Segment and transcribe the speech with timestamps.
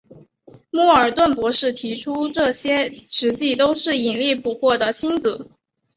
[0.71, 5.51] 莫尔顿博士提出这些实际都是引力捕获的星子。